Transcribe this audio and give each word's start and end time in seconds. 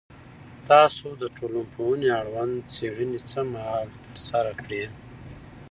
تاسو 0.69 1.07
د 1.21 1.23
ټولنپوهنې 1.37 2.09
اړوند 2.19 2.55
څېړنې 2.73 3.19
څه 3.29 3.39
مهال 3.53 3.87
ترسره 4.05 4.51
کړي؟ 4.61 4.83